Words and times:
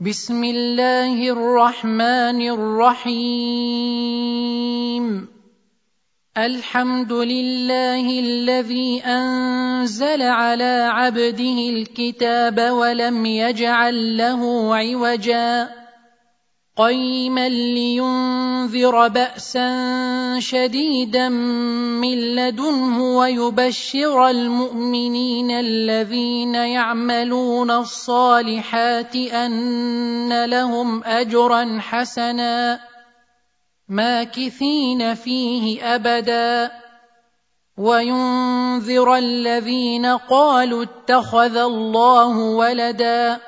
بسم 0.00 0.44
الله 0.44 1.30
الرحمن 1.30 2.38
الرحيم. 2.50 3.18
الحمد 6.38 7.12
لله 7.12 8.20
الذي 8.20 9.02
أنزل 9.02 10.22
على 10.22 10.88
عبده 10.90 11.58
الكتاب 11.74 12.60
ولم 12.70 13.26
يجعل 13.26 14.16
له 14.16 14.74
عوجا. 14.76 15.68
قيما 16.78 17.48
لينذر 17.48 19.08
بأسا 19.08 19.70
شديدا 20.38 21.28
من 21.28 22.18
لدنه 22.36 23.16
ويبشر 23.16 24.28
المؤمنين 24.28 25.50
الذين 25.50 26.54
يعملون 26.54 27.70
الصالحات 27.70 29.16
أن 29.16 30.44
لهم 30.44 31.04
أجرا 31.04 31.78
حسنا 31.80 32.80
ماكثين 33.88 35.14
فيه 35.14 35.94
أبدا. 35.94 36.70
وينذر 37.78 39.16
الذين 39.16 40.06
قالوا 40.06 40.82
اتخذ 40.82 41.56
الله 41.56 42.38
ولدا. 42.38 43.47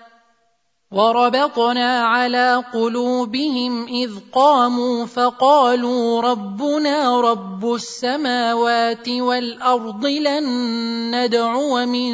وربطنا 0.91 1.99
على 2.03 2.63
قلوبهم 2.73 3.87
إذ 3.87 4.11
قاموا 4.33 5.05
فقالوا 5.05 6.21
ربنا 6.21 7.21
رب 7.21 7.73
السماوات 7.73 9.09
والأرض 9.09 10.05
لن 10.05 10.45
ندعو 11.15 11.85
من 11.85 12.13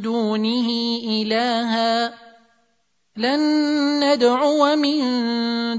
دونه 0.00 0.68
إلها. 1.04 2.14
لن 3.16 3.40
ندعو 4.04 4.76
من 4.76 5.00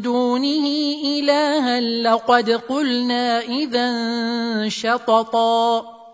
دونه 0.01 0.67
إلها. 1.05 1.79
لقد 1.81 2.49
قلنا 2.49 3.39
إذا 3.39 3.89
شططا. 4.69 6.04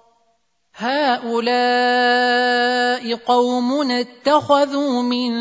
هؤلاء 0.82 2.02
قوم 3.16 3.92
اتخذوا 3.92 5.02
من 5.02 5.32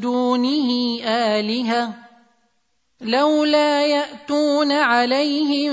دونه 0.00 1.00
آلهة 1.04 2.06
لولا 3.00 3.86
يأتون 3.86 4.72
عليهم 4.72 5.72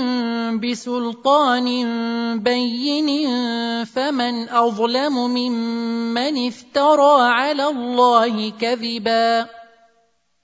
بسلطان 0.60 1.68
بين 2.38 3.08
فمن 3.84 4.48
أظلم 4.48 5.14
ممن 5.30 6.46
افترى 6.48 7.22
على 7.22 7.66
الله 7.68 8.50
كذبا 8.50 9.46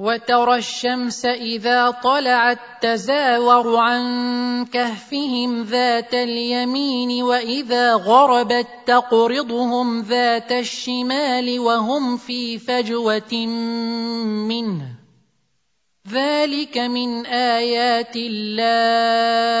وترى 0.00 0.56
الشمس 0.56 1.26
إذا 1.26 1.90
طلعت 1.90 2.58
تزاور 2.80 3.76
عن 3.76 4.02
كهفهم 4.66 5.62
ذات 5.62 6.14
اليمين 6.14 7.22
وإذا 7.22 7.94
غربت 7.94 8.66
تقرضهم 8.86 10.00
ذات 10.00 10.52
الشمال 10.52 11.60
وهم 11.60 12.16
في 12.16 12.58
فجوة 12.58 13.46
منه. 14.48 14.82
ذلك 16.08 16.78
من 16.78 17.26
آيات 17.26 18.16
الله. 18.16 19.60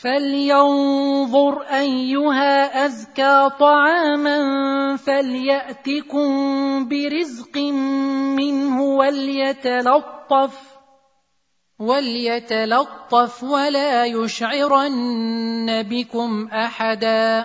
فلينظر 0.00 1.62
ايها 1.62 2.86
ازكى 2.86 3.50
طعاما 3.60 4.38
فلياتكم 4.96 6.28
برزق 6.88 7.56
منه 8.36 8.82
وليتلطف 8.82 10.76
وليتلطف 11.78 13.42
ولا 13.42 14.04
يشعرن 14.04 15.82
بكم 15.82 16.48
احدا 16.48 17.44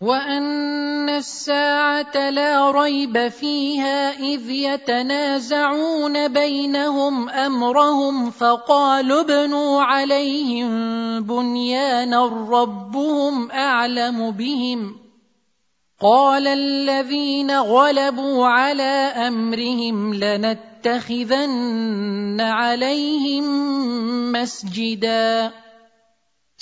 وان 0.00 1.08
الساعة 1.08 2.30
لا 2.30 2.70
ريب 2.70 3.28
فيها 3.28 4.10
اذ 4.18 4.50
يتنازعون 4.50 6.28
بينهم 6.28 7.28
امرهم 7.28 8.30
فقالوا 8.30 9.20
ابنوا 9.20 9.82
عليهم 9.82 10.70
بنيانا 11.22 12.26
ربهم 12.26 13.50
اعلم 13.50 14.30
بهم 14.30 14.96
قال 16.00 16.46
الذين 16.46 17.50
غلبوا 17.50 18.46
على 18.46 19.12
امرهم 19.28 20.14
لنتخذن 20.14 21.60
عليهم 22.40 23.44
مسجدا 24.32 25.52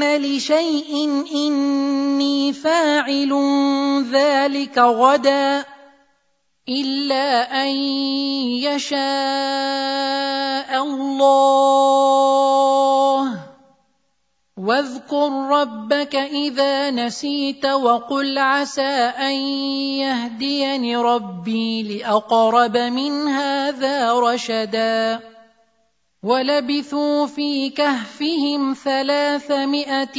لشيء 0.00 1.22
اني 1.34 2.52
فاعل 2.52 3.32
ذلك 4.12 4.78
غدا 4.78 5.64
الا 6.68 7.62
ان 7.62 7.68
يشاء 8.62 9.02
الله 10.82 11.82
واذكر 14.56 15.30
ربك 15.50 16.16
اذا 16.16 16.90
نسيت 16.90 17.66
وقل 17.66 18.38
عسى 18.38 18.92
ان 19.18 19.34
يهديني 19.98 20.96
ربي 20.96 21.82
لاقرب 21.82 22.76
من 22.76 23.28
هذا 23.28 24.12
رشدا 24.12 25.20
ولبثوا 26.22 27.26
في 27.26 27.70
كهفهم 27.70 28.74
ثلاثمائة 28.74 30.18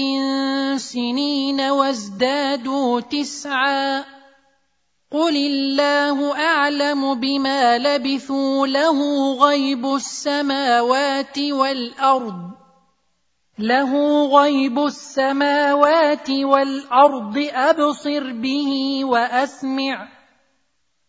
سنين 0.78 1.62
وازدادوا 1.62 3.02
تسعا. 3.02 4.06
قل 5.12 5.36
الله 5.36 6.40
أعلم 6.40 7.14
بما 7.14 7.78
لبثوا 7.78 8.68
له 8.68 9.00
غيب 9.34 9.86
السماوات 9.86 11.40
والأرض 11.40 12.52
له 13.60 14.26
غيب 14.26 14.80
السماوات 14.80 16.30
والأرض 16.30 17.50
أبصر 17.54 18.32
به 18.34 19.02
وأسمع. 19.06 20.13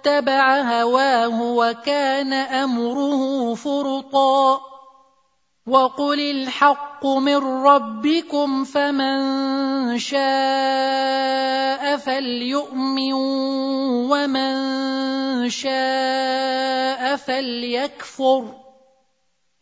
واتبع 0.00 0.60
هواه 0.60 1.42
وكان 1.42 2.32
أمره 2.32 3.54
فرطا. 3.54 4.60
وقل 5.66 6.20
الحق 6.20 7.06
من 7.06 7.36
ربكم 7.36 8.64
فمن 8.64 9.18
شاء 9.98 11.96
فليؤمن 11.96 13.12
ومن 14.08 15.50
شاء 15.50 17.16
فليكفر. 17.16 18.44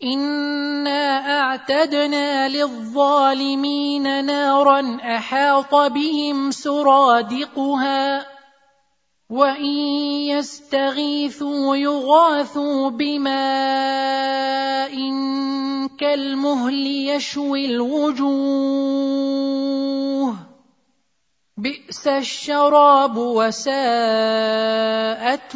إنا 0.05 1.41
أعتدنا 1.41 2.49
للظالمين 2.49 4.25
نارا 4.25 4.99
أحاط 5.03 5.75
بهم 5.75 6.51
سرادقها. 6.51 8.38
وان 9.31 9.65
يستغيثوا 10.33 11.77
يغاثوا 11.77 12.91
بماء 12.91 13.29
كالمهل 15.99 16.87
يشوي 16.87 17.67
الوجوه 17.67 18.89
بئس 21.57 22.09
الشراب 22.09 23.17
وساءت 23.17 23.77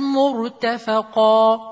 مرتفقا 0.00 1.71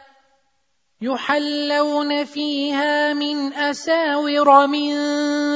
يحلون 1.01 2.25
فيها 2.25 3.13
من 3.13 3.53
أساور 3.53 4.67
من 4.67 4.93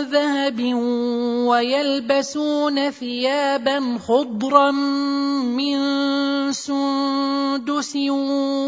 ذهب 0.02 0.74
ويلبسون 1.48 2.92
ثيابا 2.92 4.00
خضرا 4.08 4.72
من 4.72 5.78
سندس 6.54 7.96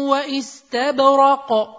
وإستبرق 0.08 1.78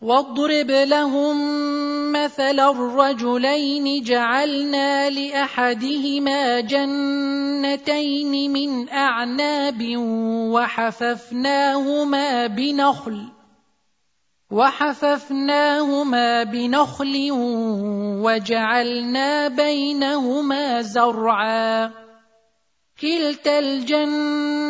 واضرب 0.00 0.70
لهم 0.70 1.36
مثلا 2.12 2.70
الرجلين 2.70 4.02
جعلنا 4.02 5.10
لأحدهما 5.10 6.60
جنتين 6.60 8.52
من 8.52 8.88
أعناب 8.88 9.96
وحففناهما 10.56 12.46
بنخل 12.46 13.28
وحففناهما 14.50 16.42
بنخل 16.42 17.28
وجعلنا 18.24 19.48
بينهما 19.48 20.82
زرعا. 20.82 21.90
كلتا 23.00 23.58
الجنتين 23.58 24.69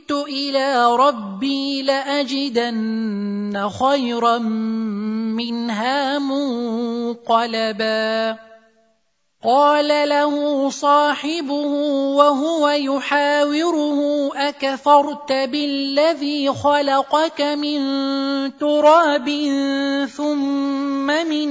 إلى 0.11 0.95
ربي 0.95 1.81
لأجدن 1.81 3.69
خيرا 3.79 4.37
منها 5.37 6.19
منقلبا. 6.19 7.71
قال 9.43 10.09
له 10.09 10.69
صاحبه 10.69 11.71
وهو 12.13 12.69
يحاوره 12.69 14.31
أكفرت 14.35 15.31
بالذي 15.31 16.53
خلقك 16.53 17.41
من 17.41 17.81
تراب 18.57 19.27
ثم 20.17 21.07
من 21.07 21.49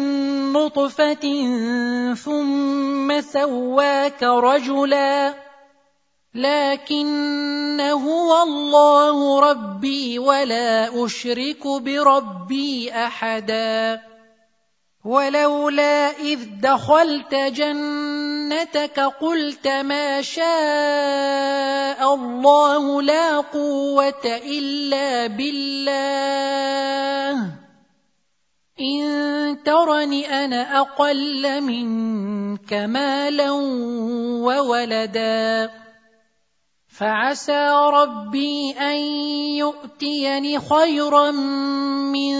نطفة 0.53 1.25
ثم 2.15 3.21
سواك 3.21 4.23
رجلا. 4.23 5.50
لكن 6.35 7.81
هو 7.81 8.43
الله 8.43 9.41
ربي 9.41 10.19
ولا 10.19 11.05
أشرك 11.05 11.67
بربي 11.67 12.93
أحدا. 12.93 14.01
ولولا 15.05 16.11
إذ 16.11 16.39
دخلت 16.63 17.35
جنتك 17.35 19.01
قلت 19.01 19.69
ما 19.69 20.23
شاء 20.23 22.15
الله 22.15 23.03
لا 23.03 23.37
قوة 23.37 24.27
إلا 24.27 25.27
بالله. 25.27 25.91
إن 28.81 29.63
ترني 29.65 30.45
أنا 30.45 30.81
أقل 30.81 31.61
منك 31.61 32.73
مالا 32.73 33.51
وولدا. 34.47 35.71
فعسى 37.01 37.69
ربي 37.93 38.73
أن 38.73 38.97
يؤتيني 39.57 40.61
خيرا 40.61 41.31
من 42.13 42.35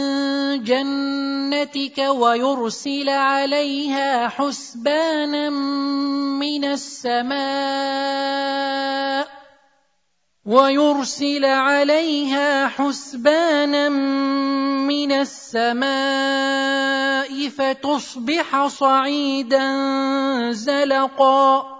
جنتك 0.65 1.99
ويرسل 1.99 3.09
عليها 3.09 4.29
حسبانا 4.29 5.51
من 6.41 6.65
السماء 6.65 7.41
ويرسل 10.47 11.45
عليها 11.45 12.69
حسبانا 12.69 13.89
من 13.89 15.13
السماء 15.13 15.89
فتصبح 17.49 18.67
صعيدا 18.67 19.73
زلقا 20.51 21.80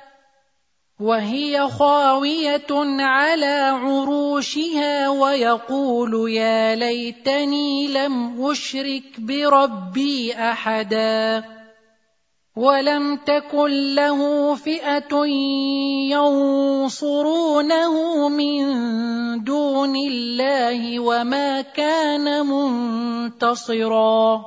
وهي 1.01 1.69
خاوية 1.69 2.71
على 2.99 3.79
عروشها 3.81 5.09
ويقول 5.09 6.31
يا 6.31 6.75
ليتني 6.75 7.87
لم 7.87 8.45
أشرك 8.45 9.19
بربي 9.19 10.33
أحدا 10.33 11.43
ولم 12.55 13.15
تكن 13.15 13.95
له 13.95 14.55
فئة 14.55 15.25
ينصرونه 16.91 18.29
من 18.29 18.63
دون 19.43 19.95
الله 19.95 20.99
وما 20.99 21.61
كان 21.61 22.45
منتصرا. 22.45 24.45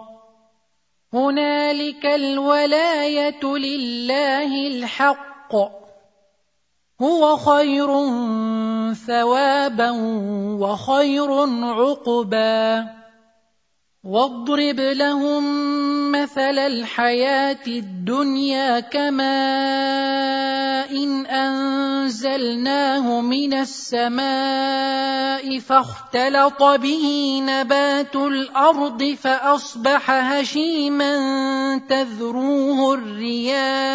هنالك 1.14 2.06
الولاية 2.06 3.44
لله 3.44 4.66
الحق. 4.66 5.83
هو 7.04 7.36
خير 7.36 7.88
ثوابا 8.94 9.90
وخير 10.60 11.30
عقبا. 11.64 12.84
واضرب 14.04 14.80
لهم 14.80 15.44
مثل 16.12 16.58
الحياة 16.58 17.66
الدنيا 17.66 18.80
كماء 18.80 20.04
إن 21.04 21.26
أنزلناه 21.26 23.20
من 23.20 23.54
السماء 23.54 25.58
فاختلط 25.58 26.62
به 26.62 27.38
نبات 27.46 28.16
الأرض 28.16 29.16
فأصبح 29.22 30.10
هشيما 30.10 31.16
تذروه 31.88 32.94
الرياح. 32.94 33.94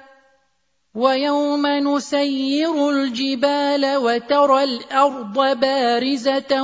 ويوم 0.95 1.67
نسير 1.67 2.89
الجبال 2.89 3.95
وترى 3.95 4.63
الأرض 4.63 5.59
بارزة 5.59 6.63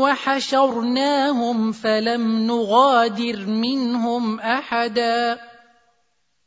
وحشرناهم 0.00 1.72
فلم 1.72 2.46
نغادر 2.46 3.46
منهم 3.46 4.40
أحدا 4.40 5.38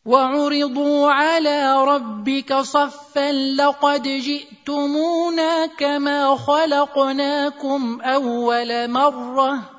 وعرضوا 0.05 1.11
على 1.11 1.83
ربك 1.85 2.53
صفا 2.53 3.31
لقد 3.31 4.03
جئتمونا 4.03 5.65
كما 5.65 6.35
خلقناكم 6.35 8.01
أول 8.01 8.91
مرة 8.91 9.76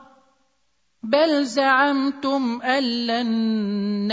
بل 1.02 1.45
زعمتم 1.45 2.62
أن 2.62 2.83
لن 2.83 3.28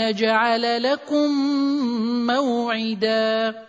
نجعل 0.00 0.82
لكم 0.82 1.30
موعدا. 2.26 3.66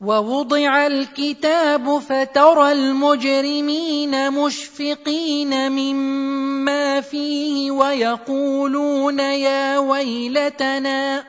ووضع 0.00 0.86
الكتاب 0.86 1.98
فترى 1.98 2.72
المجرمين 2.72 4.32
مشفقين 4.32 5.72
مما 5.72 7.00
فيه 7.00 7.70
ويقولون 7.70 9.18
يا 9.20 9.78
ويلتنا 9.78 11.24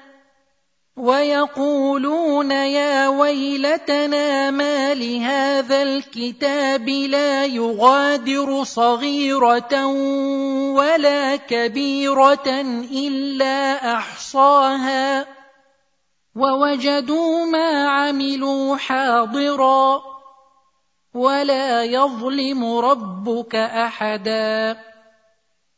ويقولون 1.00 2.51
يا 2.51 3.08
ويلتنا 3.08 4.51
ما 4.51 4.94
لهذا 4.94 5.84
الكتاب 5.84 6.89
لا 6.89 7.46
يغادر 7.46 8.63
صغيرة 8.63 9.86
ولا 10.75 11.36
كبيرة 11.36 12.50
إلا 12.91 13.96
أحصاها 13.96 15.25
ووجدوا 16.36 17.46
ما 17.46 17.89
عملوا 17.89 18.75
حاضرا 18.75 20.01
ولا 21.13 21.84
يظلم 21.84 22.63
ربك 22.63 23.56
أحدا 23.56 24.88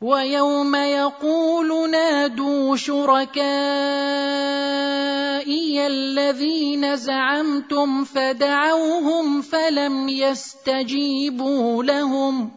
ويوم 0.00 0.74
يقول 0.74 1.90
نادوا 1.90 2.76
شركائي 2.76 3.36
الذين 5.86 6.96
زعمتم 6.96 8.04
فدعوهم 8.04 9.42
فلم 9.42 10.08
يستجيبوا 10.08 11.84
لهم 11.84 12.50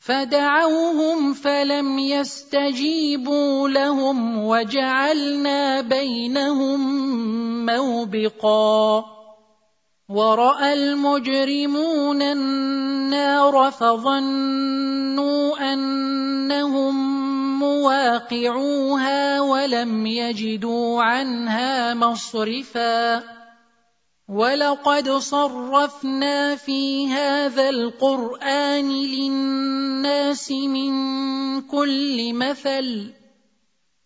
فدعوهم 0.00 1.32
فلم 1.32 1.98
يستجيبوا 1.98 3.68
لهم 3.68 4.44
وجعلنا 4.44 5.80
بينهم 5.80 6.80
موبقا 7.66 9.15
وراى 10.08 10.72
المجرمون 10.72 12.22
النار 12.22 13.70
فظنوا 13.70 15.72
انهم 15.72 16.94
مواقعوها 17.58 19.40
ولم 19.40 20.06
يجدوا 20.06 21.02
عنها 21.02 21.94
مصرفا 21.94 23.22
ولقد 24.28 25.10
صرفنا 25.10 26.56
في 26.56 27.08
هذا 27.08 27.68
القران 27.68 28.90
للناس 28.90 30.50
من 30.50 30.92
كل 31.62 32.34
مثل 32.34 33.12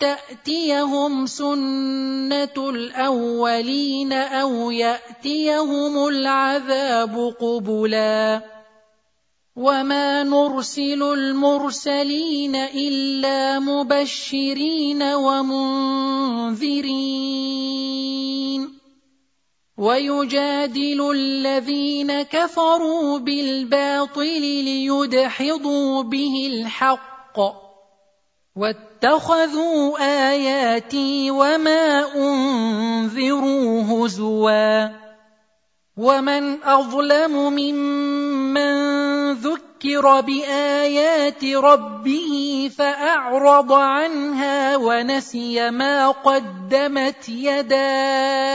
تأتيهم 0.00 1.26
سنة 1.26 2.56
الأولين 2.56 4.12
أو 4.12 4.70
يأتيهم 4.70 6.08
العذاب 6.08 7.34
قبلا 7.40 8.42
وما 9.56 10.22
نرسل 10.22 11.02
المرسلين 11.02 12.56
إلا 12.56 13.58
مبشرين 13.58 15.02
ومنذرين 15.02 16.54
ويجادل 19.78 21.10
الذين 21.10 22.22
كفروا 22.22 23.18
بالباطل 23.18 24.40
ليدحضوا 24.40 26.02
به 26.02 26.50
الحق 26.52 27.40
واتخذوا 29.04 29.98
آياتي 30.30 31.30
وما 31.30 32.14
أنذروا 32.16 33.82
هزوا 33.82 34.88
ومن 35.96 36.62
أظلم 36.64 37.52
ممن 37.52 38.74
ذكر 39.32 40.20
بآيات 40.20 41.44
ربه 41.44 42.70
فأعرض 42.78 43.72
عنها 43.72 44.76
ونسي 44.76 45.70
ما 45.70 46.10
قدمت 46.10 47.28
يداه 47.28 48.54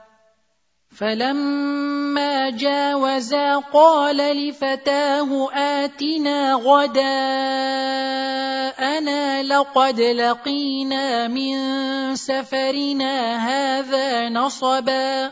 فلما 0.97 2.49
جاوزا 2.49 3.57
قال 3.57 4.17
لفتاه 4.17 5.49
اتنا 5.53 6.53
غداءنا 6.53 7.03
لقد 9.43 9.99
لقينا 10.01 11.27
من 11.27 11.55
سفرنا 12.15 13.37
هذا 13.37 14.29
نصبا 14.29 15.31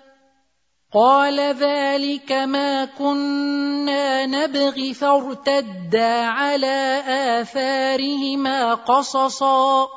قال 0.93 1.39
ذلك 1.39 2.31
ما 2.31 2.85
كنا 2.85 4.25
نبغي 4.25 4.93
فارتدا 4.93 6.25
على 6.25 7.03
آثارهما 7.07 8.73
قصصا. 8.73 9.87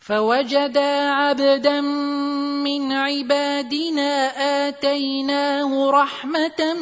فوجدا 0.00 1.10
عبدا 1.10 1.80
من 2.64 2.92
عبادنا 2.92 4.10
آتيناه 4.68 5.90
رحمة 5.90 6.74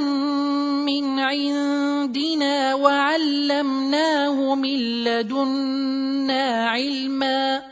من 0.87 1.19
عندنا 1.19 2.75
وعلمناه 2.75 4.55
من 4.55 4.79
لدنا 5.05 6.71
علما. 6.71 7.72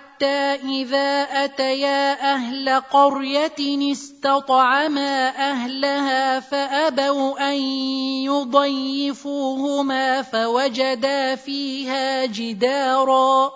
حتى 0.21 0.53
إذا 0.69 1.23
أتيا 1.43 2.33
أهل 2.33 2.79
قرية 2.79 3.91
استطعما 3.91 5.29
أهلها 5.29 6.39
فأبوا 6.39 7.49
أن 7.49 7.55
يضيفوهما 8.29 10.21
فوجدا 10.21 11.35
فيها 11.35 12.25
جدارا 12.25 13.51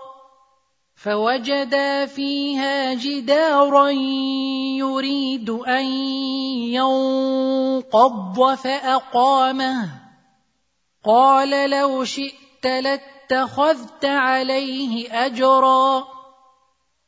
فوجدا 0.95 2.05
فيها 2.05 2.93
جدارا 2.93 3.89
يريد 4.79 5.49
أن 5.49 5.85
ينقض 6.73 8.55
فأقامه. 8.55 9.89
قال 11.05 11.69
لو 11.69 12.03
شئت 12.03 12.65
لاتخذت 12.65 14.05
عليه 14.05 15.25
أجرا. 15.25 16.14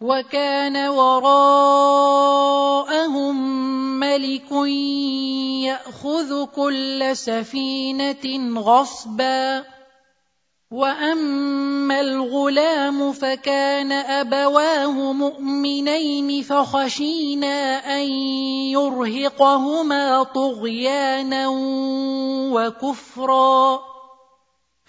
وكان 0.00 0.88
وراءهم 0.88 1.36
ملك 4.00 4.52
يأخذ 5.66 6.44
كل 6.44 7.16
سفينة 7.16 8.60
غصبا. 8.60 9.64
وأما 10.70 12.00
الغلام 12.00 13.12
فكان 13.12 13.92
أبواه 13.92 15.12
مؤمنين 15.12 16.42
فخشينا 16.42 17.78
أن 17.96 18.08
يرهقهما 18.76 20.22
طغيانا 20.22 21.48
وكفرا. 22.52 23.97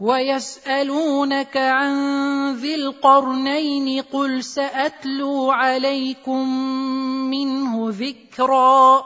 ويسألونك 0.00 1.56
عن 1.56 1.94
ذي 2.54 2.74
القرنين 2.74 4.02
قل 4.02 4.44
سأتلو 4.44 5.50
عليكم 5.50 6.48
منه 7.30 7.86
ذكرا 7.90 9.04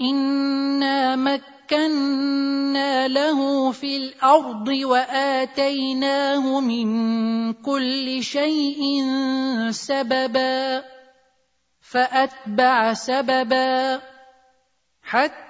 إنا 0.00 1.16
مكنا 1.16 3.08
له 3.08 3.70
في 3.72 3.96
الأرض 3.96 4.68
وآتيناه 4.68 6.60
من 6.60 6.88
كل 7.52 8.22
شيء 8.22 8.82
سببا 9.70 10.84
فأتبع 11.80 12.92
سببا 12.92 14.00
حتى 15.02 15.49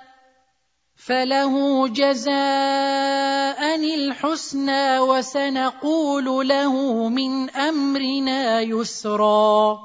فله 1.05 1.87
جزاء 1.87 3.75
الحسنى 3.75 4.99
وسنقول 4.99 6.47
له 6.47 6.73
من 7.09 7.49
امرنا 7.49 8.61
يسرا 8.61 9.79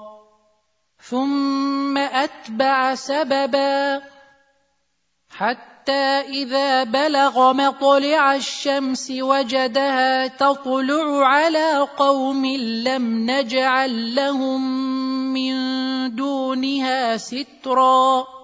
ثم 1.00 1.98
اتبع 1.98 2.94
سببا 2.94 4.02
حتى 5.30 6.20
اذا 6.28 6.84
بلغ 6.84 7.52
مطلع 7.52 8.34
الشمس 8.34 9.10
وجدها 9.10 10.26
تطلع 10.26 11.26
على 11.26 11.88
قوم 11.96 12.46
لم 12.84 13.30
نجعل 13.30 14.14
لهم 14.14 14.60
من 15.32 15.54
دونها 16.16 17.16
سترا 17.16 18.35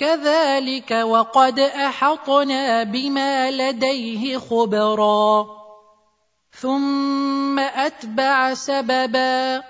كذلك 0.00 0.90
وقد 0.90 1.60
أحطنا 1.60 2.82
بما 2.82 3.50
لديه 3.50 4.38
خبرا. 4.38 5.46
ثم 6.60 7.58
أتبع 7.58 8.54
سببا 8.54 9.62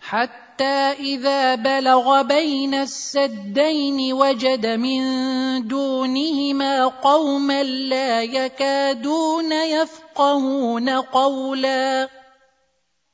حتى 0.00 0.92
إذا 1.00 1.54
بلغ 1.54 2.22
بين 2.22 2.74
السدين 2.74 4.12
وجد 4.12 4.66
من 4.66 5.02
دونهما 5.68 6.86
قوما 6.86 7.62
لا 7.62 8.22
يكادون 8.22 9.52
يفقهون 9.52 10.88
قولا. 10.90 12.08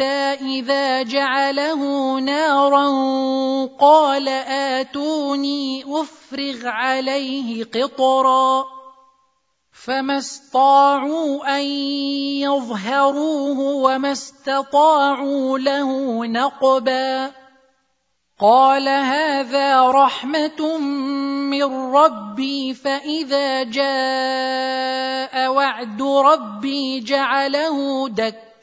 إذا 0.00 1.02
جعله 1.02 1.80
نارا 2.20 2.86
قال 3.80 4.28
آتوني 4.78 5.84
أفرغ 5.84 6.66
عليه 6.66 7.64
قطرا 7.64 8.64
فما 9.84 10.18
استطاعوا 10.18 11.58
أن 11.58 11.64
يظهروه 12.42 13.58
وما 13.60 14.12
استطاعوا 14.12 15.58
له 15.58 16.26
نقبا 16.26 17.32
قال 18.40 18.88
هذا 18.88 19.90
رحمة 19.90 20.78
من 21.50 21.64
ربي 21.96 22.74
فإذا 22.74 23.62
جاء 23.62 25.48
وعد 25.48 26.02
ربي 26.02 27.00
جعله 27.00 28.08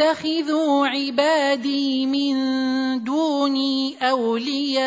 يتخذوا 0.00 0.86
عبادي 0.88 2.06
من 2.06 2.36
دوني 3.04 3.96
أولياء 4.10 4.86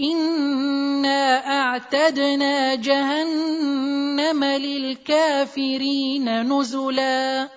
إنا 0.00 1.46
أعتدنا 1.60 2.74
جهنم 2.74 4.44
للكافرين 4.44 6.42
نزلا. 6.52 7.48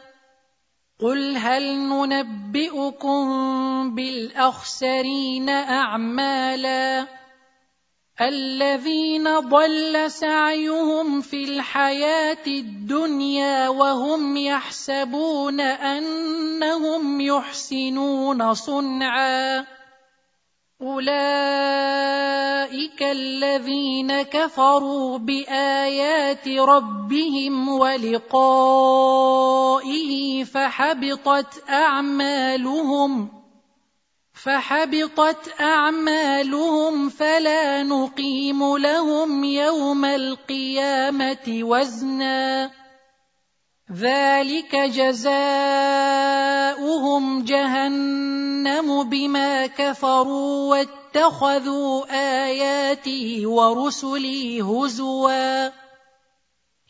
قل 1.00 1.38
هل 1.38 1.78
ننبئكم 1.80 3.26
بالأخسرين 3.96 5.50
أعمالا؟ 5.50 7.21
الذين 8.22 9.40
ضل 9.40 10.12
سعيهم 10.12 11.22
في 11.22 11.44
الحياة 11.44 12.48
الدنيا 12.48 13.70
وهم 13.70 14.38
يحسبون 14.38 15.60
أنهم 15.60 17.22
يحسنون 17.22 18.54
صنعا. 18.54 19.66
أولئك 20.82 21.22
الذين 23.04 24.22
كفروا 24.22 25.18
بآيات 25.18 26.48
ربهم 26.48 27.70
ولقائه 27.70 28.84
فحبطت 30.44 31.70
أعمالهم. 31.70 33.41
فحبطت 34.44 35.62
أعمالهم 35.62 37.10
فلا 37.10 37.84
نقيم 37.84 38.78
لهم 38.78 39.44
يوم 39.44 40.06
القيامة 40.06 41.60
وزنا. 41.62 42.72
ذلك 43.94 44.76
جزاؤهم 44.76 45.34
جهنم 47.44 49.04
بما 49.04 49.68
كفروا 49.68 50.70
واتخذوا 50.70 52.06
اياتي 52.46 53.46
ورسلي 53.46 54.62
هزوا. 54.62 55.91